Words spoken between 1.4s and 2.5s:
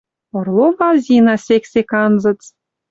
сек-сек анзыц,—